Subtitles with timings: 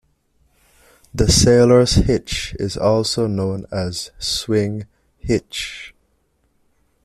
[1.13, 4.87] The sailor's hitch is also known as swing
[5.19, 5.93] hitch.